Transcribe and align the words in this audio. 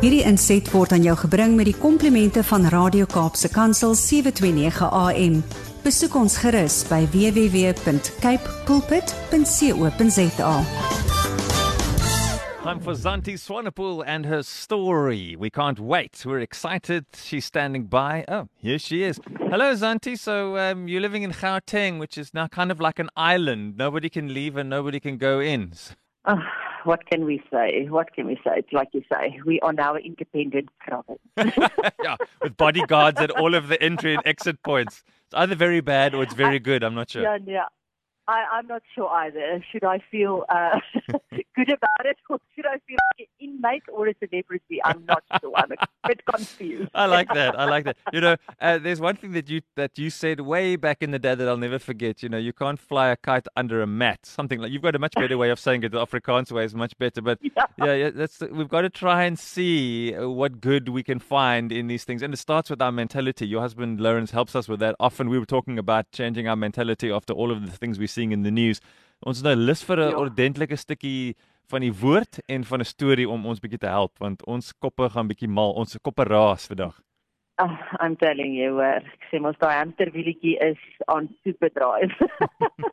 Hierdie 0.00 0.22
inset 0.24 0.64
word 0.72 0.94
aan 0.96 1.02
jou 1.04 1.12
gebring 1.26 1.58
met 1.58 1.66
die 1.68 1.76
komplimente 1.76 2.40
van 2.48 2.62
Radio 2.72 3.04
Kaapse 3.04 3.50
Kansel 3.52 3.92
729 3.92 4.86
AM. 4.96 5.34
Besoek 5.84 6.14
ons 6.16 6.38
gerus 6.40 6.78
by 6.88 7.02
www.cape 7.12 8.54
pulpit.co.za. 8.64 10.54
Time 12.62 12.80
for 12.80 12.96
Zanti 12.96 13.36
Swanepoel 13.36 14.00
and 14.06 14.24
her 14.24 14.40
story. 14.42 15.36
We 15.38 15.50
can't 15.50 15.78
wait. 15.78 16.24
We're 16.24 16.40
excited. 16.40 17.04
She's 17.12 17.44
standing 17.44 17.84
by. 17.84 18.24
Oh, 18.26 18.48
here 18.56 18.78
she 18.78 19.02
is. 19.02 19.20
Hello, 19.50 19.74
Zanti. 19.74 20.16
So 20.16 20.56
um, 20.56 20.88
you're 20.88 21.02
living 21.02 21.24
in 21.24 21.32
Gauteng, 21.32 21.98
which 21.98 22.16
is 22.16 22.32
now 22.32 22.46
kind 22.46 22.72
of 22.72 22.80
like 22.80 22.98
an 22.98 23.10
island. 23.18 23.76
Nobody 23.76 24.08
can 24.08 24.32
leave 24.32 24.56
and 24.56 24.70
nobody 24.70 24.98
can 24.98 25.18
go 25.18 25.40
in. 25.40 25.74
Uh, 26.24 26.36
what 26.84 27.06
can 27.06 27.24
we 27.24 27.42
say? 27.50 27.86
What 27.88 28.12
can 28.12 28.26
we 28.26 28.36
say? 28.36 28.52
It's 28.56 28.72
like 28.72 28.88
you 28.92 29.02
say, 29.12 29.40
we 29.44 29.60
are 29.60 29.72
now 29.72 29.96
independent 29.96 30.68
province. 30.78 31.20
yeah, 31.36 32.16
with 32.42 32.56
bodyguards 32.56 33.20
at 33.20 33.30
all 33.30 33.54
of 33.54 33.68
the 33.68 33.80
entry 33.82 34.14
and 34.14 34.22
exit 34.24 34.62
points. 34.62 35.02
It's 35.26 35.34
either 35.34 35.54
very 35.54 35.80
bad 35.80 36.14
or 36.14 36.22
it's 36.22 36.34
very 36.34 36.58
good. 36.58 36.82
I'm 36.82 36.94
not 36.94 37.10
sure. 37.10 37.22
Yeah, 37.22 37.38
yeah. 37.46 37.64
I, 38.28 38.44
I'm 38.52 38.66
not 38.66 38.82
sure 38.94 39.08
either. 39.08 39.64
Should 39.72 39.84
I 39.84 40.00
feel 40.10 40.44
uh, 40.48 40.78
good 41.64 41.76
about 41.76 42.06
it 42.06 42.16
or 42.28 42.38
should 42.54 42.66
I 42.66 42.78
feel 42.86 42.98
like 43.10 43.28
an 43.28 43.48
inmate 43.48 43.82
or 43.92 44.08
a 44.08 44.14
celebrity? 44.18 44.80
I'm 44.84 45.04
not 45.06 45.22
sure. 45.40 45.52
I'm 45.54 45.72
a 45.72 46.08
bit 46.08 46.24
confused. 46.24 46.90
I 46.94 47.06
like 47.06 47.28
that. 47.34 47.58
I 47.58 47.64
like 47.66 47.84
that. 47.84 47.96
You 48.12 48.20
know, 48.20 48.36
uh, 48.60 48.78
there's 48.78 49.00
one 49.00 49.16
thing 49.16 49.32
that 49.32 49.48
you 49.48 49.60
that 49.76 49.98
you 49.98 50.10
said 50.10 50.40
way 50.40 50.76
back 50.76 51.02
in 51.02 51.10
the 51.10 51.18
day 51.18 51.34
that 51.34 51.48
I'll 51.48 51.56
never 51.56 51.78
forget. 51.78 52.22
You 52.22 52.28
know, 52.28 52.38
you 52.38 52.52
can't 52.52 52.78
fly 52.78 53.08
a 53.08 53.16
kite 53.16 53.46
under 53.56 53.82
a 53.82 53.86
mat. 53.86 54.20
Something 54.24 54.60
like 54.60 54.72
you've 54.72 54.82
got 54.82 54.94
a 54.94 54.98
much 54.98 55.14
better 55.14 55.36
way 55.36 55.50
of 55.50 55.58
saying 55.58 55.82
it. 55.82 55.92
The 55.92 56.04
Afrikaans 56.04 56.50
way 56.50 56.64
is 56.64 56.74
much 56.74 56.96
better. 56.98 57.20
But 57.20 57.38
yeah, 57.42 57.66
yeah, 57.78 57.94
yeah 57.94 58.10
that's 58.10 58.40
we've 58.40 58.68
got 58.68 58.82
to 58.82 58.90
try 58.90 59.24
and 59.24 59.38
see 59.38 60.12
what 60.12 60.60
good 60.60 60.88
we 60.88 61.02
can 61.02 61.18
find 61.18 61.72
in 61.72 61.88
these 61.88 62.04
things, 62.04 62.22
and 62.22 62.32
it 62.32 62.38
starts 62.38 62.70
with 62.70 62.80
our 62.80 62.92
mentality. 62.92 63.46
Your 63.46 63.60
husband 63.60 64.00
Lawrence 64.00 64.30
helps 64.30 64.56
us 64.56 64.68
with 64.68 64.80
that. 64.80 64.96
Often 65.00 65.28
we 65.28 65.38
were 65.38 65.46
talking 65.46 65.78
about 65.78 66.10
changing 66.12 66.48
our 66.48 66.56
mentality 66.56 67.10
after 67.10 67.32
all 67.32 67.50
of 67.50 67.66
the 67.66 67.76
things 67.76 67.98
we're 67.98 68.08
seeing 68.08 68.32
in 68.32 68.42
the 68.42 68.50
news. 68.50 68.80
Ons 69.26 69.42
nou 69.44 69.54
lus 69.54 69.82
vir 69.84 69.98
'n 70.00 70.10
ja. 70.10 70.16
ordentlike 70.16 70.76
stukkie 70.76 71.36
van 71.70 71.80
die 71.80 71.92
woord 71.92 72.40
en 72.48 72.64
van 72.64 72.80
'n 72.80 72.88
storie 72.88 73.28
om 73.28 73.46
ons 73.46 73.60
bietjie 73.60 73.78
te 73.78 73.86
help 73.86 74.18
want 74.18 74.44
ons 74.46 74.72
koppe 74.78 75.08
gaan 75.08 75.28
bietjie 75.28 75.48
mal, 75.48 75.72
ons 75.72 75.98
koppe 76.02 76.24
raas 76.24 76.66
vandag. 76.66 76.96
Oh, 77.62 77.76
I'm 78.00 78.16
telling 78.16 78.54
you, 78.56 78.80
uh, 78.80 78.96
ek 78.96 79.28
sê 79.30 79.40
mos 79.40 79.58
daai 79.60 79.76
hamsterwieletjie 79.76 80.56
is 80.64 80.80
on 81.08 81.28
super 81.44 81.68
drive. 81.68 82.12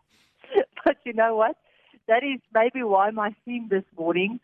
but 0.84 0.98
you 1.06 1.14
know 1.14 1.36
what? 1.36 1.56
That 2.08 2.24
is 2.24 2.40
maybe 2.54 2.84
why 2.84 3.12
my 3.12 3.36
theme 3.46 3.68
this 3.70 3.88
morning 3.96 4.40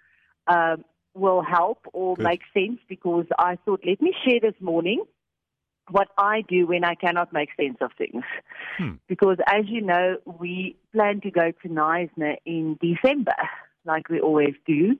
um 0.47 0.83
will 1.13 1.43
help 1.43 1.85
or 1.93 2.15
Good. 2.15 2.23
make 2.23 2.41
sense 2.53 2.79
because 2.87 3.27
I 3.37 3.57
thought 3.63 3.85
let 3.85 4.01
me 4.01 4.13
share 4.25 4.39
this 4.39 4.59
morning 4.59 5.03
what 5.89 6.07
I 6.17 6.41
do 6.47 6.65
when 6.65 6.83
I 6.83 6.95
cannot 6.95 7.33
make 7.33 7.49
sense 7.59 7.77
of 7.81 7.91
things. 7.97 8.23
Hmm. 8.77 8.93
Because 9.07 9.37
as 9.47 9.65
you 9.67 9.81
know, 9.81 10.17
we 10.25 10.77
plan 10.93 11.21
to 11.21 11.31
go 11.31 11.51
to 11.51 11.69
Knysna 11.69 12.37
in 12.45 12.77
December, 12.81 13.35
like 13.85 14.09
we 14.09 14.19
always 14.19 14.55
do. 14.65 14.97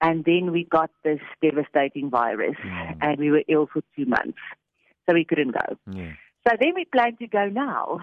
And 0.00 0.24
then 0.24 0.50
we 0.50 0.64
got 0.64 0.90
this 1.04 1.20
devastating 1.40 2.10
virus 2.10 2.56
mm. 2.56 2.98
and 3.00 3.18
we 3.20 3.30
were 3.30 3.44
ill 3.46 3.68
for 3.72 3.82
two 3.94 4.04
months. 4.04 4.38
So 5.08 5.14
we 5.14 5.24
couldn't 5.24 5.52
go. 5.52 5.76
Yeah. 5.86 6.12
So 6.46 6.56
then 6.60 6.72
we 6.74 6.84
plan 6.84 7.16
to 7.18 7.28
go 7.28 7.46
now. 7.46 8.00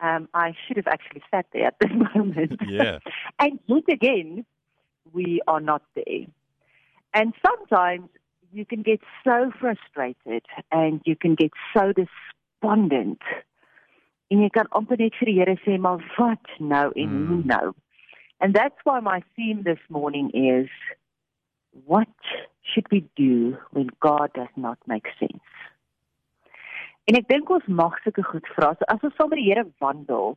Um, 0.00 0.28
I 0.32 0.54
should 0.66 0.78
have 0.78 0.86
actually 0.86 1.22
sat 1.30 1.46
there 1.52 1.66
at 1.66 1.76
this 1.78 1.90
moment. 2.14 2.58
Yeah. 2.66 3.00
and 3.38 3.58
yet 3.66 3.84
again, 3.90 4.46
we 5.12 5.42
are 5.46 5.60
not 5.60 5.82
there. 5.94 6.26
And 7.12 7.34
sometimes 7.46 8.08
you 8.52 8.64
can 8.64 8.82
get 8.82 9.00
so 9.24 9.50
frustrated 9.58 10.44
and 10.70 11.00
you 11.04 11.16
can 11.16 11.34
get 11.34 11.52
so 11.74 11.92
despondent. 11.92 13.22
En 14.30 14.40
jy 14.40 14.48
kan 14.52 14.68
amper 14.76 15.00
net 15.00 15.16
vir 15.20 15.28
die 15.28 15.38
Here 15.40 15.56
sê 15.64 15.78
maar 15.80 16.00
wat 16.16 16.52
nou 16.58 16.86
en 16.92 17.16
mm. 17.16 17.26
hoe 17.30 17.42
nou. 17.48 17.72
And 18.40 18.54
that's 18.54 18.84
why 18.84 19.00
my 19.00 19.20
theme 19.36 19.62
this 19.64 19.82
morning 19.88 20.30
is 20.34 20.68
what 21.84 22.08
should 22.62 22.88
we 22.90 23.04
do 23.16 23.56
when 23.70 23.90
God 24.00 24.32
does 24.34 24.52
not 24.56 24.78
make 24.86 25.08
sense? 25.18 25.52
En 27.08 27.18
ek 27.18 27.28
dink 27.28 27.50
ons 27.50 27.68
mag 27.68 27.96
sulke 28.02 28.24
goed 28.26 28.48
vra. 28.56 28.72
So 28.78 28.88
as 28.92 29.04
ons 29.04 29.16
saam 29.18 29.32
met 29.32 29.40
die 29.42 29.48
Here 29.50 29.66
wandel, 29.84 30.36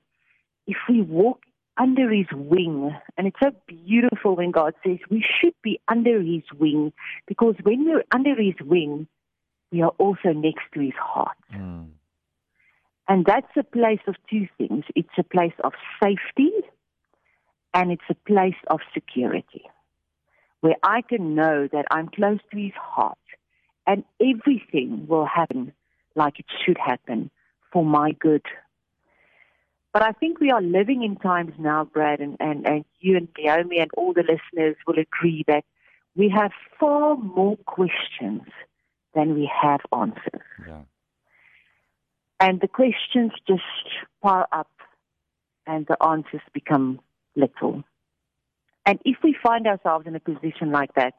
if 0.68 0.80
we 0.90 1.02
walk 1.02 1.44
under 1.78 2.12
his 2.12 2.28
wing. 2.34 2.96
And 3.18 3.28
it's 3.28 3.40
so 3.42 3.52
beautiful 3.68 4.36
when 4.36 4.52
God 4.52 4.74
says 4.86 4.98
we 5.10 5.24
should 5.42 5.56
be 5.62 5.80
under 5.88 6.22
his 6.22 6.44
wing 6.58 6.94
because 7.28 7.56
when 7.64 7.86
we're 7.86 8.04
under 8.14 8.36
his 8.42 8.56
wing, 8.62 9.08
we 9.72 9.82
are 9.82 9.94
also 9.98 10.30
next 10.34 10.64
to 10.74 10.80
his 10.80 10.94
heart. 10.98 11.38
Mm. 11.54 11.90
And 13.08 13.26
that's 13.26 13.52
a 13.58 13.64
place 13.64 14.00
of 14.08 14.16
two 14.30 14.48
things 14.58 14.86
it's 14.96 15.10
a 15.18 15.24
place 15.24 15.54
of 15.64 15.74
safety 16.02 16.52
and 17.74 17.92
it's 17.92 18.10
a 18.10 18.16
place 18.16 18.56
of 18.68 18.80
security 18.94 19.64
where 20.62 20.76
I 20.82 21.02
can 21.02 21.36
know 21.36 21.68
that 21.72 21.86
I'm 21.92 22.08
close 22.08 22.40
to 22.52 22.58
his 22.58 22.74
heart 22.74 23.18
and 23.86 24.04
everything 24.20 25.06
will 25.08 25.26
happen 25.26 25.74
like 26.16 26.40
it 26.40 26.46
should 26.66 26.78
happen 26.78 27.30
for 27.72 27.86
my 27.86 28.14
good 28.14 28.42
but 29.96 30.04
I 30.04 30.12
think 30.12 30.42
we 30.42 30.52
are 30.52 30.62
living 30.62 31.04
in 31.04 31.16
times 31.16 31.54
now, 31.58 31.86
Brad, 31.86 32.20
and, 32.20 32.36
and, 32.42 32.68
and 32.68 32.84
you 33.00 33.16
and 33.16 33.30
Naomi 33.38 33.80
and 33.80 33.90
all 33.96 34.12
the 34.12 34.24
listeners 34.24 34.76
will 34.86 35.00
agree 35.00 35.46
that 35.48 35.64
we 36.18 36.28
have 36.36 36.52
far 36.78 37.16
more 37.16 37.56
questions 37.66 38.42
than 39.14 39.36
we 39.36 39.50
have 39.62 39.80
answers. 39.98 40.42
Yeah. 40.68 40.82
And 42.42 42.60
the 42.60 42.68
questions 42.68 43.32
just 43.48 43.64
pile 44.22 44.48
up 44.52 44.68
and 45.66 45.88
the 45.88 45.96
answers 46.04 46.42
become 46.52 47.00
little. 47.38 47.86
And 48.86 49.00
if 49.06 49.16
we 49.24 49.34
find 49.42 49.66
ourselves 49.66 50.08
in 50.08 50.16
a 50.18 50.20
position 50.20 50.74
like 50.74 50.94
that, 50.96 51.14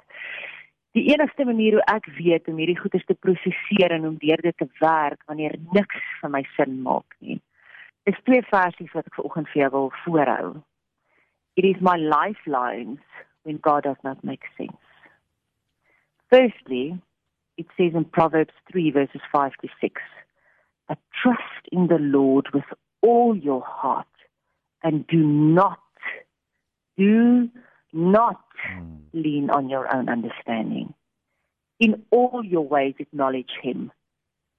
die 0.92 1.08
enigste 1.14 1.48
manier 1.48 1.78
hoe 1.78 1.88
ek 1.96 2.12
weet 2.20 2.46
om 2.48 2.60
hierdie 2.60 2.76
goeie 2.76 3.00
te 3.08 3.16
prosesseer 3.24 3.92
en 3.96 4.04
om 4.08 4.20
deur 4.20 4.40
dit 4.44 4.56
te 4.60 4.68
werk 4.80 5.24
wanneer 5.28 5.56
niks 5.72 6.06
vir 6.20 6.32
my 6.32 6.44
sin 6.56 6.78
maak 6.84 7.16
nie, 7.24 7.40
is 8.06 8.14
twee 8.24 8.42
versies 8.50 8.92
wat 8.94 9.08
ek 9.10 9.18
vanoggend 9.18 9.48
vir 9.50 9.64
jou 9.64 9.70
wil 9.74 9.88
voorhou. 10.04 10.50
It 11.58 11.64
is 11.66 11.80
my 11.80 11.96
lifelines 11.98 13.02
when 13.42 13.58
God 13.58 13.82
does 13.82 13.98
not 14.04 14.22
make 14.22 14.46
sense. 14.56 14.78
Firstly, 16.30 16.98
it 17.56 17.66
says 17.76 17.94
in 17.94 18.04
Proverbs 18.04 18.54
3 18.70 18.90
verses 18.90 19.20
5 19.32 19.52
to 19.62 19.68
6, 19.80 20.02
a 20.88 20.96
trust 21.22 21.70
in 21.72 21.88
the 21.88 21.98
Lord 21.98 22.48
with 22.54 22.64
all 23.02 23.36
your 23.36 23.62
heart 23.62 24.06
and 24.82 25.06
do 25.06 25.18
not, 25.18 25.80
do 26.96 27.48
not 27.92 28.44
mm. 28.70 28.98
lean 29.12 29.50
on 29.50 29.68
your 29.68 29.92
own 29.94 30.08
understanding. 30.08 30.94
In 31.80 32.02
all 32.10 32.42
your 32.44 32.66
ways 32.66 32.94
acknowledge 32.98 33.50
him 33.62 33.90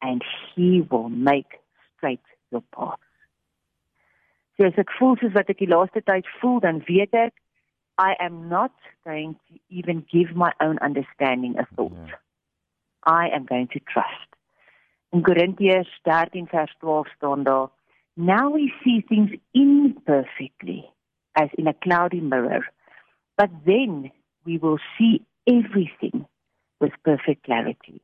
and 0.01 0.21
he 0.53 0.85
will 0.91 1.09
make 1.09 1.59
straight 1.95 2.19
your 2.51 2.63
path. 2.75 2.99
So 4.57 4.65
as 4.65 4.77
ek 4.77 4.93
voel 4.97 5.17
soos 5.21 5.35
wat 5.37 5.49
ek 5.53 5.59
die 5.61 5.69
laaste 5.69 6.01
tyd 6.01 6.25
voel, 6.41 6.59
dan 6.65 6.81
weet 6.89 7.13
ek 7.13 7.33
I 7.97 8.13
am 8.19 8.49
not 8.49 8.73
going 9.05 9.35
to 9.47 9.59
even 9.69 10.05
give 10.11 10.35
my 10.35 10.51
own 10.61 10.77
understanding 10.79 11.57
a 11.57 11.65
thought. 11.75 11.97
Yeah. 12.07 12.21
I 13.05 13.29
am 13.29 13.45
going 13.45 13.69
to 13.73 13.79
trust. 13.79 14.29
In 15.13 15.23
Corinthians 15.23 15.87
13 16.03 16.47
vers 16.51 16.73
12 16.79 17.07
staan 17.15 17.43
daar, 17.43 17.69
now 18.15 18.49
we 18.49 18.73
see 18.83 19.01
things 19.07 19.31
imperfectly 19.53 20.89
as 21.35 21.49
in 21.57 21.67
a 21.67 21.73
cloudy 21.73 22.19
mirror, 22.19 22.65
but 23.37 23.49
then 23.65 24.11
we 24.45 24.57
will 24.57 24.79
see 24.97 25.25
everything 25.47 26.25
with 26.81 26.91
perfect 27.03 27.45
clarity. 27.45 28.01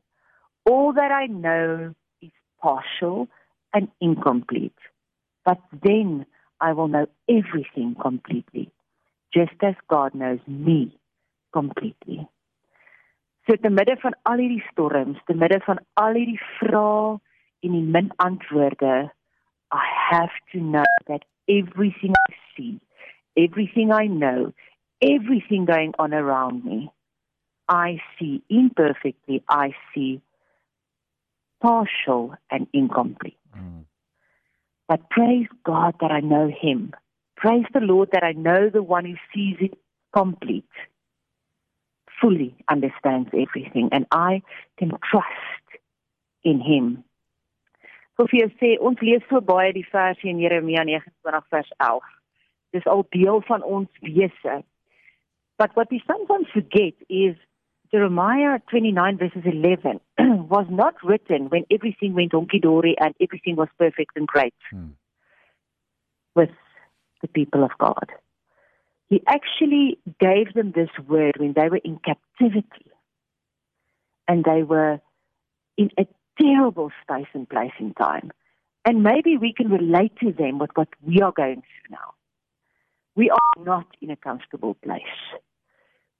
All 0.66 0.94
that 0.94 1.12
I 1.12 1.26
know 1.28 1.94
is 2.22 2.32
partial 2.62 3.28
and 3.74 3.90
incomplete, 4.00 4.78
but 5.44 5.60
then 5.84 6.26
I 6.64 6.72
will 6.72 6.88
know 6.88 7.08
everything 7.28 7.96
completely, 8.02 8.72
just 9.34 9.60
as 9.62 9.76
God 9.90 10.16
knows 10.16 10.40
me 10.48 10.98
completely. 11.52 12.28
So 13.46 13.58
te 13.60 13.70
midde 13.70 13.98
van 14.00 14.16
al 14.32 14.40
hierdie 14.40 14.64
storms, 14.72 15.20
te 15.28 15.36
midde 15.36 15.60
van 15.66 15.82
al 16.00 16.16
hierdie 16.16 16.40
vrae 16.62 17.20
en 17.68 17.76
die 17.76 17.84
min 17.96 18.10
antwoorde, 18.24 18.94
I 19.74 19.86
have 20.10 20.32
to 20.54 20.62
know 20.62 20.88
that 21.08 21.28
everything 21.50 22.16
I 22.30 22.34
see, 22.56 22.80
everything 23.36 23.92
I 23.92 24.06
know, 24.08 24.54
everything 25.02 25.66
going 25.66 25.94
on 26.00 26.14
around 26.14 26.64
me, 26.64 26.92
I 27.68 28.00
see 28.18 28.44
imperfectly, 28.50 29.44
I 29.50 29.74
see 29.94 30.22
partial 31.62 32.36
and 32.50 32.68
incomplete. 32.72 33.40
Mm. 33.58 33.86
But 34.94 35.10
praise 35.10 35.48
God 35.66 35.96
that 36.02 36.12
I 36.12 36.20
know 36.20 36.52
Him. 36.62 36.94
Praise 37.36 37.66
the 37.74 37.80
Lord 37.80 38.10
that 38.12 38.24
I 38.24 38.34
know 38.34 38.70
the 38.70 38.84
one 38.84 39.06
who 39.06 39.16
sees 39.34 39.58
it 39.60 39.74
complete. 40.14 40.70
fully 42.24 42.56
understands 42.70 43.30
everything 43.34 43.90
and 43.92 44.06
I 44.12 44.42
can 44.78 44.92
trust 45.12 45.68
in 46.44 46.62
him. 46.62 47.04
So 48.16 48.28
vir 48.30 48.44
jou 48.44 48.52
sê 48.62 48.70
ons 48.90 49.02
lees 49.02 49.24
so 49.30 49.42
baie 49.42 49.74
die 49.76 49.86
vers 49.92 50.20
in 50.24 50.40
Jeremia 50.40 50.86
29 50.86 51.50
vers 51.56 51.72
11. 51.82 52.12
Dis 52.74 52.86
al 52.94 53.04
deel 53.16 53.42
van 53.50 53.66
ons 53.66 53.90
wese. 54.06 54.62
But 55.58 55.76
what 55.76 55.92
we 55.92 56.00
sometimes 56.06 56.48
forget 56.54 56.94
is 57.10 57.36
Jeremiah 57.94 58.58
29 58.70 59.20
verses 59.20 59.44
11 59.46 60.00
was 60.50 60.66
not 60.68 60.96
written 61.04 61.50
when 61.50 61.64
everything 61.70 62.16
went 62.16 62.32
honky 62.32 62.60
dory 62.60 62.96
and 63.00 63.14
everything 63.22 63.56
was 63.56 63.68
perfect 63.78 64.12
and 64.16 64.26
great 64.26 64.56
hmm. 64.72 64.88
with 66.36 66.50
the 67.22 67.28
people 67.28 67.64
of 67.64 67.70
God. 67.80 68.12
He 69.10 69.22
actually 69.28 70.00
gave 70.20 70.54
them 70.56 70.72
this 70.76 70.90
word 71.08 71.36
when 71.38 71.54
they 71.54 71.70
were 71.70 71.82
in 71.84 72.00
captivity 72.04 72.90
and 74.28 74.44
they 74.44 74.64
were 74.64 75.00
in 75.78 75.92
a 76.00 76.08
terrible 76.42 76.90
space 77.04 77.28
and 77.34 77.48
place 77.48 77.74
in 77.80 77.94
time. 77.94 78.32
And 78.86 79.04
maybe 79.04 79.38
we 79.38 79.54
can 79.54 79.70
relate 79.70 80.14
to 80.22 80.32
them 80.32 80.58
with 80.58 80.72
what 80.74 80.88
we 81.02 81.22
are 81.22 81.32
going 81.32 81.62
through 81.62 81.92
now. 81.92 82.16
We 83.16 83.30
are 83.30 83.64
not 83.64 83.86
in 84.02 84.10
a 84.10 84.16
comfortable 84.16 84.74
place. 84.84 85.02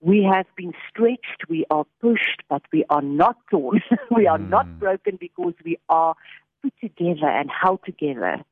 We 0.04 0.30
have 0.30 0.48
been 0.58 0.74
stretched, 0.90 1.48
we 1.48 1.66
are 1.70 1.86
pushed, 2.02 2.44
but 2.50 2.62
we 2.74 2.84
are 2.90 3.02
not 3.02 3.38
torn. 3.50 3.82
we 4.12 4.28
are 4.28 4.38
mm. 4.38 4.50
not 4.50 4.78
broken 4.78 5.18
because 5.18 5.54
we 5.64 5.78
are 5.88 6.14
put 6.62 6.74
together 6.82 7.30
and 7.30 7.50
held 7.50 7.80
together 7.86 8.44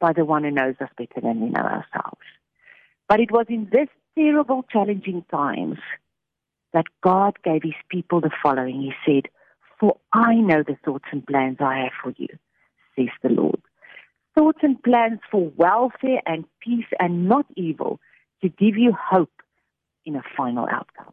by 0.00 0.12
the 0.12 0.24
one 0.24 0.42
who 0.42 0.50
knows 0.50 0.74
us 0.80 0.90
better 0.98 1.20
than 1.22 1.40
we 1.40 1.50
know 1.50 1.62
ourselves. 1.62 2.26
But 3.08 3.20
it 3.20 3.30
was 3.30 3.46
in 3.48 3.68
this 3.70 3.88
terrible, 4.18 4.64
challenging 4.68 5.24
times 5.30 5.78
that 6.72 6.86
God 7.04 7.38
gave 7.44 7.62
his 7.62 7.74
people 7.88 8.20
the 8.20 8.32
following. 8.42 8.82
He 8.82 8.92
said, 9.06 9.30
For 9.78 9.96
I 10.12 10.34
know 10.34 10.64
the 10.66 10.76
thoughts 10.84 11.06
and 11.12 11.24
plans 11.24 11.58
I 11.60 11.84
have 11.84 11.92
for 12.02 12.14
you, 12.16 12.28
says 12.96 13.14
the 13.22 13.28
Lord. 13.28 13.62
Thoughts 14.36 14.58
and 14.62 14.82
plans 14.82 15.20
for 15.30 15.52
welfare 15.56 16.20
and 16.26 16.44
peace 16.60 16.90
and 16.98 17.28
not 17.28 17.46
evil, 17.56 18.00
to 18.42 18.48
give 18.48 18.76
you 18.76 18.92
hope 18.92 19.30
in 20.06 20.16
a 20.16 20.22
final 20.36 20.66
outcome. 20.70 21.12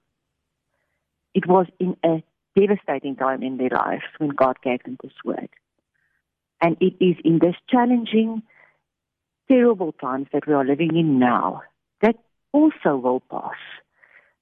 It 1.33 1.47
was 1.47 1.65
in 1.79 1.97
a 2.05 2.23
devastating 2.55 3.15
time 3.15 3.41
in 3.43 3.57
their 3.57 3.69
lives 3.69 4.03
when 4.19 4.29
God 4.29 4.57
gave 4.63 4.83
them 4.83 4.97
this 5.03 5.13
word. 5.25 5.49
And 6.61 6.77
it 6.79 6.93
is 7.03 7.17
in 7.25 7.39
this 7.39 7.55
challenging, 7.69 8.43
terrible 9.49 9.91
times 9.93 10.27
that 10.31 10.47
we 10.47 10.53
are 10.53 10.63
living 10.63 10.95
in 10.95 11.19
now 11.19 11.63
that 12.01 12.15
also 12.53 12.95
will 12.95 13.21
pass. 13.31 13.57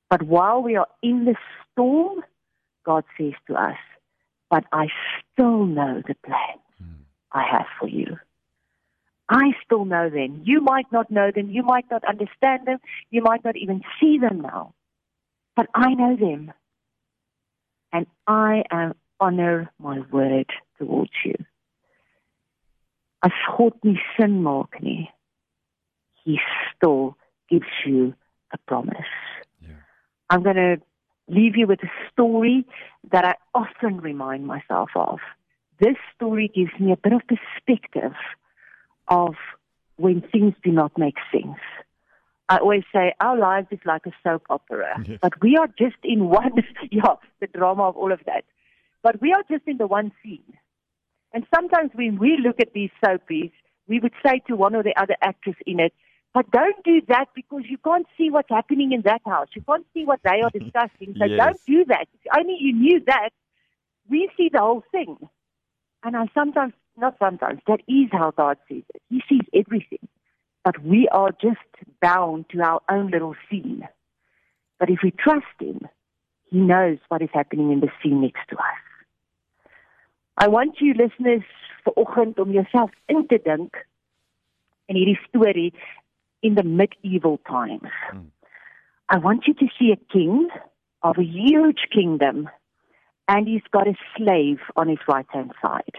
But 0.09 0.23
while 0.23 0.61
we 0.61 0.75
are 0.75 0.87
in 1.01 1.25
the 1.25 1.35
storm, 1.71 2.21
God 2.85 3.05
says 3.17 3.33
to 3.47 3.55
us, 3.55 3.77
But 4.49 4.65
I 4.73 4.87
still 5.33 5.65
know 5.65 6.01
the 6.05 6.15
plans 6.25 6.61
mm. 6.83 7.05
I 7.31 7.43
have 7.49 7.67
for 7.79 7.87
you. 7.87 8.17
I 9.31 9.53
still 9.63 9.85
know 9.85 10.09
them. 10.09 10.41
You 10.43 10.59
might 10.59 10.91
not 10.91 11.09
know 11.09 11.31
them. 11.33 11.49
You 11.49 11.63
might 11.63 11.85
not 11.89 12.03
understand 12.03 12.67
them. 12.67 12.79
You 13.11 13.21
might 13.21 13.45
not 13.45 13.55
even 13.55 13.81
see 13.97 14.17
them 14.17 14.41
now. 14.41 14.73
But 15.55 15.67
I 15.73 15.93
know 15.93 16.17
them. 16.17 16.51
And 17.93 18.07
I 18.27 18.63
am 18.69 18.93
honor 19.21 19.71
my 19.79 20.01
word 20.11 20.49
towards 20.77 21.11
you. 21.23 21.35
As 23.23 23.31
God 23.57 23.73
nie 23.85 24.01
sin 24.19 24.43
maak 24.43 24.81
nie, 24.81 25.09
he 26.25 26.37
still 26.75 27.15
gives 27.49 27.71
you 27.85 28.13
a 28.51 28.57
promise. 28.57 29.13
Yeah. 29.61 29.79
I'm 30.29 30.43
going 30.43 30.57
to 30.57 30.77
leave 31.29 31.55
you 31.55 31.67
with 31.67 31.79
a 31.83 31.91
story 32.11 32.65
that 33.11 33.23
I 33.23 33.35
often 33.55 34.01
remind 34.01 34.45
myself 34.45 34.89
of. 34.95 35.19
This 35.79 35.95
story 36.15 36.51
gives 36.53 36.77
me 36.79 36.91
a 36.91 36.97
bit 36.97 37.13
of 37.13 37.21
perspective 37.27 38.13
of 39.11 39.35
when 39.97 40.21
things 40.31 40.55
do 40.63 40.71
not 40.71 40.97
make 40.97 41.17
sense. 41.31 41.59
I 42.49 42.57
always 42.57 42.83
say 42.91 43.13
our 43.19 43.37
lives 43.37 43.67
is 43.69 43.79
like 43.85 44.05
a 44.07 44.11
soap 44.23 44.43
opera, 44.49 45.03
yes. 45.07 45.19
but 45.21 45.39
we 45.41 45.57
are 45.57 45.67
just 45.77 45.97
in 46.03 46.29
one, 46.29 46.53
yeah, 46.91 47.15
the 47.39 47.47
drama 47.47 47.83
of 47.83 47.97
all 47.97 48.11
of 48.11 48.21
that. 48.25 48.45
But 49.03 49.21
we 49.21 49.31
are 49.33 49.43
just 49.49 49.67
in 49.67 49.77
the 49.77 49.87
one 49.87 50.11
scene. 50.23 50.57
And 51.33 51.45
sometimes 51.53 51.91
when 51.93 52.17
we 52.17 52.37
look 52.43 52.59
at 52.59 52.73
these 52.73 52.89
soapies, 53.05 53.51
we 53.87 53.99
would 53.99 54.13
say 54.25 54.41
to 54.47 54.55
one 54.55 54.75
or 54.75 54.83
the 54.83 54.93
other 54.97 55.15
actress 55.21 55.55
in 55.65 55.79
it, 55.79 55.93
but 56.33 56.49
don't 56.51 56.81
do 56.83 57.01
that 57.09 57.25
because 57.35 57.63
you 57.69 57.77
can't 57.77 58.07
see 58.17 58.29
what's 58.29 58.49
happening 58.49 58.93
in 58.93 59.01
that 59.01 59.21
house. 59.25 59.49
You 59.53 59.61
can't 59.61 59.85
see 59.93 60.05
what 60.05 60.21
they 60.23 60.41
are 60.41 60.49
discussing. 60.53 61.15
So 61.17 61.25
yes. 61.25 61.37
don't 61.37 61.59
do 61.67 61.85
that. 61.85 62.07
If 62.13 62.21
only 62.37 62.57
you 62.59 62.73
knew 62.73 63.01
that, 63.07 63.29
we 64.09 64.29
see 64.37 64.49
the 64.51 64.59
whole 64.59 64.83
thing. 64.91 65.17
And 66.03 66.15
I 66.15 66.25
sometimes 66.33 66.73
not 66.97 67.15
sometimes, 67.19 67.61
that 67.67 67.81
is 67.87 68.09
how 68.11 68.31
God 68.31 68.57
sees 68.67 68.83
it. 68.93 69.01
He 69.09 69.21
sees 69.27 69.47
everything. 69.53 70.07
But 70.63 70.83
we 70.83 71.07
are 71.11 71.31
just 71.31 71.59
bound 72.01 72.45
to 72.49 72.61
our 72.61 72.81
own 72.89 73.09
little 73.11 73.35
scene. 73.49 73.87
But 74.79 74.89
if 74.89 74.99
we 75.03 75.11
trust 75.11 75.45
Him, 75.59 75.87
He 76.49 76.59
knows 76.59 76.97
what 77.07 77.21
is 77.21 77.29
happening 77.33 77.71
in 77.71 77.79
the 77.79 77.89
scene 78.01 78.21
next 78.21 78.47
to 78.49 78.57
us. 78.57 78.81
I 80.37 80.47
want 80.47 80.77
you 80.79 80.93
listeners 80.93 81.43
vanoggend 81.85 82.39
om 82.39 82.51
jouself 82.51 82.91
in 83.07 83.27
te 83.27 83.37
dink 83.37 83.77
in 84.85 84.95
hierdie 84.95 85.19
storie 85.27 85.73
in 86.41 86.55
the 86.55 86.63
medieval 86.63 87.39
times. 87.47 87.89
Hmm. 88.11 88.29
I 89.09 89.17
want 89.17 89.47
you 89.47 89.53
to 89.55 89.67
see 89.77 89.91
a 89.91 90.13
king 90.13 90.49
of 91.03 91.17
a 91.17 91.23
huge 91.23 91.87
kingdom 91.91 92.49
and 93.27 93.47
he's 93.47 93.67
got 93.71 93.87
a 93.87 93.95
slave 94.15 94.59
on 94.75 94.87
his 94.87 94.99
right 95.07 95.25
hand 95.29 95.51
side. 95.61 95.97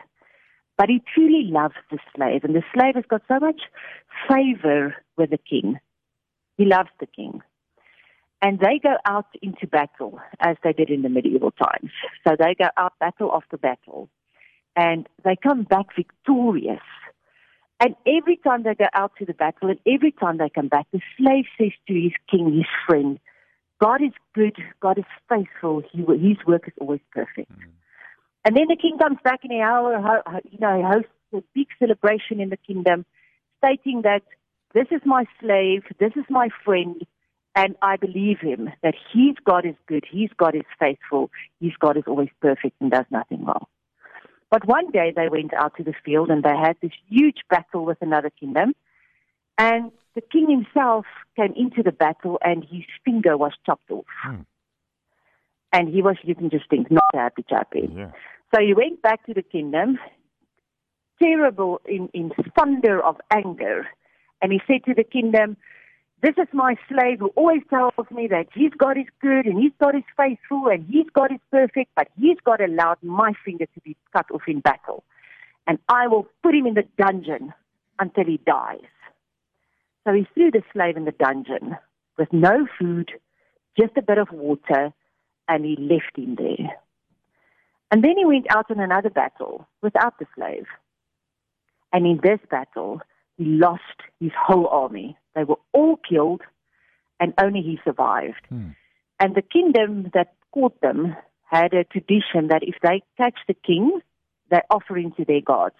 But 0.83 0.89
he 0.89 1.01
truly 1.15 1.45
loves 1.45 1.77
the 1.93 1.99
slave, 2.13 2.43
and 2.43 2.57
the 2.57 2.65
slave 2.75 2.97
has 2.97 3.05
got 3.09 3.23
so 3.29 3.39
much 3.39 3.61
favor 4.29 4.97
with 5.17 5.31
the 5.31 5.39
king. 5.39 5.79
He 6.57 6.65
loves 6.65 6.89
the 6.99 7.07
king. 7.07 7.41
And 8.41 8.59
they 8.59 8.81
go 8.83 8.97
out 9.07 9.29
into 9.43 9.69
battle, 9.69 10.19
as 10.41 10.57
they 10.65 10.73
did 10.73 10.91
in 10.91 11.03
the 11.03 11.09
medieval 11.09 11.53
times. 11.53 11.93
So 12.27 12.35
they 12.37 12.57
go 12.59 12.67
out 12.77 12.95
battle 12.99 13.31
after 13.33 13.57
battle, 13.57 14.09
and 14.75 15.09
they 15.25 15.37
come 15.41 15.63
back 15.63 15.95
victorious. 15.95 16.83
And 17.79 17.95
every 18.05 18.39
time 18.39 18.65
they 18.65 18.75
go 18.75 18.89
out 18.93 19.13
to 19.21 19.25
the 19.25 19.35
battle, 19.35 19.71
and 19.71 19.79
every 19.87 20.11
time 20.11 20.39
they 20.39 20.49
come 20.49 20.67
back, 20.67 20.89
the 20.93 21.01
slave 21.17 21.45
says 21.59 21.71
to 21.87 21.95
his 21.95 22.15
king, 22.29 22.57
his 22.57 22.67
friend, 22.89 23.21
God 23.81 24.03
is 24.03 24.15
good, 24.35 24.57
God 24.81 24.99
is 24.99 25.05
faithful, 25.29 25.85
he, 25.93 25.99
his 25.99 26.39
work 26.45 26.67
is 26.67 26.75
always 26.81 27.03
perfect. 27.13 27.53
Mm-hmm. 27.53 27.71
And 28.45 28.57
then 28.57 28.67
the 28.69 28.77
king 28.77 28.99
comes 28.99 29.19
back 29.23 29.41
in 29.45 29.53
a 29.53 29.61
hour, 29.61 30.23
you 30.51 30.59
know, 30.59 30.83
hosts 30.83 31.11
a 31.33 31.43
big 31.55 31.69
celebration 31.79 32.41
in 32.41 32.51
the 32.51 32.57
kingdom, 32.57 33.07
stating 33.59 34.03
that 34.03 34.23
this 34.75 34.87
is 34.91 35.01
my 35.05 35.25
slave, 35.41 35.83
this 35.99 36.13
is 36.17 36.25
my 36.29 36.49
friend, 36.65 37.07
and 37.55 37.77
I 37.83 37.97
believe 37.97 38.41
him 38.41 38.71
that 38.83 38.95
his 39.13 39.37
God 39.45 39.67
is 39.67 39.77
good, 39.87 40.05
his 40.11 40.31
God 40.37 40.55
is 40.55 40.65
faithful, 40.79 41.31
his 41.61 41.73
God 41.79 41.97
is 41.97 42.05
always 42.07 42.31
perfect 42.41 42.77
and 42.81 42.91
does 42.91 43.05
nothing 43.11 43.45
wrong. 43.45 43.67
But 44.51 44.67
one 44.67 44.91
day 44.91 45.13
they 45.15 45.29
went 45.29 45.55
out 45.55 45.77
to 45.77 45.83
the 45.83 45.95
field 46.05 46.31
and 46.31 46.43
they 46.43 46.57
had 46.57 46.77
this 46.83 46.93
huge 47.09 47.39
battle 47.49 47.85
with 47.85 47.99
another 48.01 48.31
kingdom. 48.31 48.75
And 49.57 49.93
the 50.15 50.21
king 50.21 50.51
himself 50.51 51.07
came 51.37 51.55
into 51.57 51.83
the 51.83 51.93
battle 51.93 52.39
and 52.43 52.63
his 52.63 52.85
finger 53.05 53.37
was 53.37 53.53
chopped 53.65 53.91
off. 53.91 54.05
Hmm. 54.23 54.41
And 55.73 55.89
he 55.89 56.03
was, 56.03 56.17
you 56.23 56.35
can 56.35 56.51
just 56.51 56.69
think, 56.69 56.91
not 56.91 57.05
a 57.15 57.19
happy 57.19 57.45
chappy. 57.49 57.85
Eh? 57.85 57.97
Yeah. 57.97 58.11
So 58.55 58.61
he 58.61 58.75
went 58.75 59.01
back 59.01 59.25
to 59.27 59.35
the 59.35 59.43
kingdom, 59.43 59.99
terrible 61.23 61.81
in, 61.87 62.09
in 62.13 62.33
thunder 62.59 63.03
of 63.03 63.17
anger. 63.31 63.87
And 64.43 64.53
he 64.53 64.61
said 64.67 64.85
to 64.87 64.95
the 64.95 65.05
kingdom, 65.05 65.57
This 66.21 66.35
is 66.37 66.49
my 66.53 66.77
slave 66.89 67.21
who 67.21 67.29
always 67.29 67.63
tells 67.71 67.95
me 68.11 68.27
that 68.29 68.49
his 68.53 68.73
God 68.77 68.99
is 68.99 69.07
good 69.21 69.47
and 69.47 69.63
his 69.63 69.73
God 69.81 69.97
is 69.97 70.03
faithful 70.17 70.69
and 70.69 70.85
his 70.87 71.07
God 71.15 71.33
is 71.33 71.41
perfect, 71.51 71.91
but 71.97 72.09
he's 72.19 72.37
God 72.45 72.61
allowed 72.61 72.99
my 73.03 73.33
finger 73.45 73.67
to 73.67 73.81
be 73.81 73.97
cut 74.13 74.27
off 74.31 74.43
in 74.47 74.61
battle. 74.61 75.05
And 75.67 75.79
I 75.89 76.09
will 76.09 76.27
put 76.43 76.55
him 76.55 76.67
in 76.67 76.75
the 76.75 76.85
dungeon 76.99 77.55
until 77.99 78.25
he 78.25 78.39
dies. 78.45 78.81
So 80.05 80.13
he 80.13 80.27
threw 80.35 80.51
the 80.51 80.63
slave 80.73 80.97
in 80.97 81.05
the 81.05 81.13
dungeon 81.13 81.77
with 82.19 82.33
no 82.33 82.67
food, 82.79 83.13
just 83.79 83.97
a 83.97 84.03
bit 84.03 84.19
of 84.19 84.29
water, 84.33 84.93
and 85.49 85.65
he 85.65 85.77
left 85.77 86.17
him 86.17 86.37
there. 86.37 86.77
And 87.91 88.03
then 88.03 88.17
he 88.17 88.25
went 88.25 88.47
out 88.51 88.71
on 88.71 88.81
another 88.81 89.11
battle 89.11 89.67
without 89.83 90.19
the 90.19 90.27
slave. 90.35 90.67
And 91.93 92.07
in 92.07 92.21
this 92.23 92.41
battle, 92.51 93.03
he 93.37 93.45
lost 93.45 93.83
his 94.19 94.33
whole 94.39 94.67
army. 94.69 95.17
They 95.35 95.45
were 95.45 95.59
all 95.73 95.99
killed, 96.09 96.43
and 97.21 97.35
only 97.39 97.61
he 97.61 97.79
survived. 97.85 98.47
Hmm. 98.49 98.71
And 99.21 99.35
the 99.35 99.43
kingdom 99.43 100.11
that 100.15 100.35
caught 100.53 100.81
them 100.81 101.15
had 101.45 101.75
a 101.75 101.85
tradition 101.85 102.49
that 102.49 102.63
if 102.63 102.77
they 102.83 103.03
catch 103.19 103.39
the 103.47 103.55
king, 103.55 104.01
they 104.51 104.61
offer 104.71 104.97
him 104.97 105.13
to 105.13 105.25
their 105.25 105.41
gods. 105.41 105.77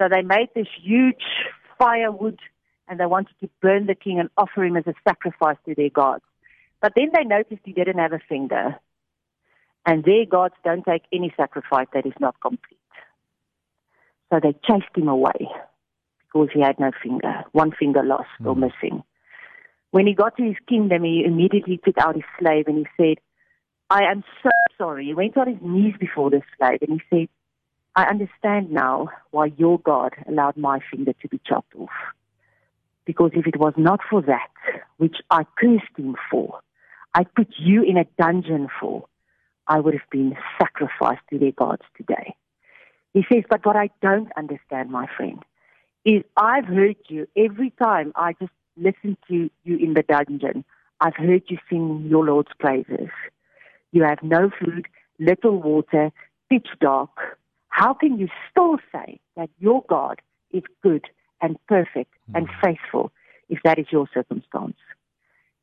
So 0.00 0.08
they 0.08 0.22
made 0.22 0.50
this 0.54 0.68
huge 0.80 1.24
firewood 1.78 2.38
and 2.86 2.98
they 2.98 3.06
wanted 3.06 3.34
to 3.40 3.50
burn 3.60 3.86
the 3.86 3.94
king 3.94 4.18
and 4.18 4.30
offer 4.36 4.64
him 4.64 4.76
as 4.76 4.86
a 4.86 4.94
sacrifice 5.06 5.56
to 5.66 5.74
their 5.74 5.90
gods. 5.90 6.24
But 6.80 6.92
then 6.94 7.10
they 7.14 7.24
noticed 7.24 7.62
he 7.64 7.72
didn't 7.72 7.98
have 7.98 8.12
a 8.12 8.20
finger. 8.28 8.76
And 9.86 10.04
their 10.04 10.26
gods 10.26 10.54
don't 10.64 10.84
take 10.84 11.02
any 11.12 11.32
sacrifice 11.36 11.86
that 11.94 12.06
is 12.06 12.12
not 12.20 12.40
complete. 12.40 12.78
So 14.30 14.40
they 14.42 14.52
chased 14.66 14.94
him 14.96 15.08
away 15.08 15.48
because 16.26 16.48
he 16.52 16.60
had 16.60 16.78
no 16.78 16.90
finger, 17.02 17.44
one 17.52 17.72
finger 17.72 18.02
lost 18.04 18.28
mm. 18.40 18.46
or 18.46 18.54
hmm. 18.54 18.60
missing. 18.60 19.02
When 19.90 20.06
he 20.06 20.12
got 20.12 20.36
to 20.36 20.42
his 20.42 20.56
kingdom, 20.68 21.04
he 21.04 21.24
immediately 21.24 21.80
took 21.82 21.96
out 21.98 22.14
his 22.14 22.24
slave 22.38 22.66
and 22.66 22.78
he 22.78 22.86
said, 22.98 23.16
I 23.88 24.04
am 24.10 24.22
so 24.42 24.50
sorry. 24.76 25.06
He 25.06 25.14
went 25.14 25.38
on 25.38 25.48
his 25.48 25.62
knees 25.62 25.94
before 25.98 26.28
the 26.28 26.42
slave 26.58 26.80
and 26.82 27.00
he 27.00 27.02
said, 27.08 27.28
I 27.96 28.04
understand 28.04 28.70
now 28.70 29.08
why 29.30 29.46
your 29.56 29.78
God 29.78 30.14
allowed 30.28 30.58
my 30.58 30.80
finger 30.90 31.14
to 31.14 31.28
be 31.28 31.40
chopped 31.46 31.74
off. 31.74 31.88
Because 33.06 33.30
if 33.32 33.46
it 33.46 33.56
was 33.58 33.72
not 33.78 34.00
for 34.08 34.20
that, 34.20 34.50
which 34.98 35.16
I 35.30 35.44
cursed 35.58 35.96
him 35.96 36.14
for, 36.30 36.60
I 37.14 37.24
put 37.24 37.48
you 37.58 37.82
in 37.82 37.96
a 37.96 38.04
dungeon 38.18 38.68
for, 38.80 39.06
I 39.66 39.80
would 39.80 39.94
have 39.94 40.10
been 40.10 40.36
sacrificed 40.60 41.22
to 41.30 41.38
their 41.38 41.52
gods 41.52 41.82
today. 41.96 42.34
He 43.14 43.24
says, 43.32 43.44
but 43.48 43.64
what 43.64 43.76
I 43.76 43.90
don't 44.02 44.30
understand, 44.36 44.90
my 44.90 45.08
friend, 45.16 45.42
is 46.04 46.22
I've 46.36 46.66
heard 46.66 46.96
you 47.08 47.26
every 47.36 47.70
time 47.70 48.12
I 48.14 48.34
just 48.34 48.52
listen 48.76 49.16
to 49.28 49.50
you 49.64 49.76
in 49.76 49.94
the 49.94 50.02
dungeon. 50.02 50.64
I've 51.00 51.16
heard 51.16 51.42
you 51.48 51.58
sing 51.68 52.06
your 52.08 52.24
Lord's 52.24 52.52
praises. 52.58 53.10
You 53.92 54.04
have 54.04 54.22
no 54.22 54.50
food, 54.50 54.86
little 55.18 55.60
water, 55.60 56.10
pitch 56.50 56.68
dark. 56.80 57.10
How 57.68 57.94
can 57.94 58.18
you 58.18 58.28
still 58.50 58.76
say 58.92 59.20
that 59.36 59.50
your 59.58 59.84
God 59.88 60.20
is 60.50 60.62
good 60.82 61.06
and 61.40 61.56
perfect 61.66 62.12
and 62.34 62.48
hmm. 62.48 62.60
faithful 62.64 63.12
if 63.48 63.60
that 63.64 63.78
is 63.78 63.86
your 63.90 64.08
circumstance? 64.12 64.76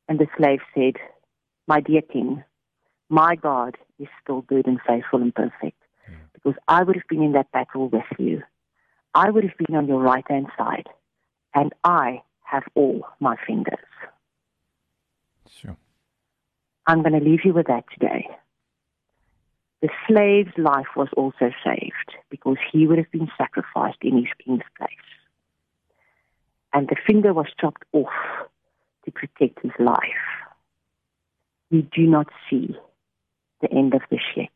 And 0.08 0.18
the 0.18 0.26
slave 0.36 0.60
said, 0.74 0.94
My 1.66 1.80
dear 1.80 2.02
king, 2.02 2.44
my 3.08 3.36
God 3.36 3.76
is 3.98 4.08
still 4.22 4.42
good 4.42 4.66
and 4.66 4.80
faithful 4.86 5.22
and 5.22 5.34
perfect 5.34 5.80
hmm. 6.06 6.14
because 6.32 6.54
I 6.68 6.82
would 6.82 6.96
have 6.96 7.08
been 7.08 7.22
in 7.22 7.32
that 7.32 7.50
battle 7.52 7.88
with 7.88 8.04
you. 8.18 8.42
I 9.14 9.30
would 9.30 9.44
have 9.44 9.56
been 9.56 9.76
on 9.76 9.86
your 9.86 10.00
right 10.00 10.24
hand 10.28 10.48
side, 10.58 10.88
and 11.54 11.72
I 11.84 12.22
have 12.42 12.64
all 12.74 13.06
my 13.18 13.36
fingers. 13.46 13.78
Sure. 15.50 15.76
I'm 16.86 17.02
going 17.02 17.18
to 17.18 17.24
leave 17.24 17.44
you 17.44 17.52
with 17.52 17.66
that 17.66 17.84
today. 17.92 18.28
The 19.82 19.88
slave's 20.08 20.56
life 20.56 20.96
was 20.96 21.08
also 21.16 21.50
saved 21.64 22.16
because 22.30 22.56
he 22.72 22.86
would 22.86 22.98
have 22.98 23.10
been 23.10 23.28
sacrificed 23.36 23.98
in 24.02 24.16
his 24.16 24.32
king's 24.44 24.62
place. 24.76 24.90
And 26.72 26.88
the 26.88 26.96
finger 27.06 27.32
was 27.32 27.46
chopped 27.60 27.84
off 27.92 28.12
to 29.04 29.10
protect 29.10 29.62
his 29.62 29.72
life. 29.78 30.45
We 31.70 31.82
do 31.82 32.02
not 32.02 32.28
see 32.48 32.76
the 33.60 33.70
end 33.72 33.94
of 33.94 34.02
this 34.10 34.20
yet. 34.36 34.48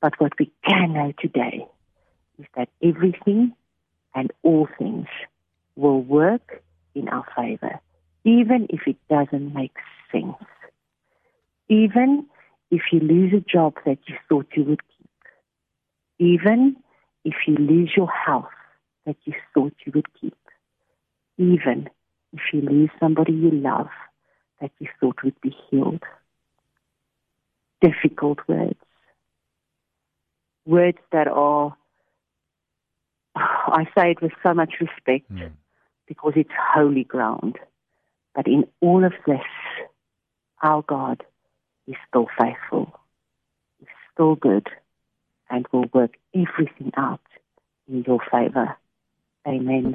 But 0.00 0.20
what 0.20 0.32
we 0.38 0.50
can 0.66 0.92
know 0.94 1.12
today 1.18 1.66
is 2.38 2.46
that 2.56 2.68
everything 2.82 3.54
and 4.14 4.32
all 4.42 4.68
things 4.78 5.06
will 5.76 6.00
work 6.00 6.62
in 6.94 7.08
our 7.08 7.24
favor, 7.36 7.80
even 8.24 8.66
if 8.70 8.80
it 8.86 8.96
doesn't 9.08 9.54
make 9.54 9.76
sense. 10.12 10.36
Even 11.68 12.26
if 12.70 12.82
you 12.92 13.00
lose 13.00 13.32
a 13.32 13.40
job 13.40 13.74
that 13.84 13.98
you 14.06 14.16
thought 14.28 14.46
you 14.54 14.64
would 14.64 14.80
keep. 14.98 15.08
Even 16.18 16.76
if 17.24 17.34
you 17.46 17.56
lose 17.56 17.92
your 17.96 18.10
health 18.10 18.50
that 19.06 19.16
you 19.24 19.34
thought 19.52 19.74
you 19.84 19.92
would 19.94 20.12
keep. 20.20 20.36
Even 21.38 21.88
if 22.32 22.40
you 22.52 22.60
lose 22.60 22.90
somebody 23.00 23.32
you 23.32 23.50
love 23.50 23.88
that 24.64 24.72
you 24.80 24.88
thought 25.00 25.22
would 25.22 25.40
be 25.40 25.54
healed. 25.70 26.02
Difficult 27.80 28.38
words. 28.48 28.78
Words 30.66 30.98
that 31.12 31.28
are, 31.28 31.76
I 33.36 33.86
say 33.96 34.12
it 34.12 34.22
with 34.22 34.32
so 34.42 34.54
much 34.54 34.74
respect. 34.80 35.30
Mm 35.32 35.52
because 36.06 36.32
it's 36.36 36.50
holy 36.74 37.04
ground. 37.04 37.58
But 38.34 38.46
in 38.46 38.64
all 38.80 39.04
of 39.04 39.12
this, 39.26 39.40
our 40.62 40.82
God 40.82 41.22
is 41.86 41.96
still 42.08 42.26
faithful, 42.38 42.98
is 43.80 43.88
still 44.12 44.34
good, 44.34 44.66
and 45.50 45.66
will 45.72 45.86
work 45.92 46.16
everything 46.34 46.92
out 46.96 47.20
in 47.88 48.02
your 48.06 48.20
favor. 48.30 48.76
Amen. 49.46 49.94